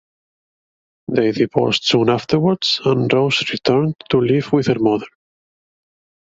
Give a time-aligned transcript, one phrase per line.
[1.09, 5.05] They divorced soon afterwards and Rose returned to live with her mother.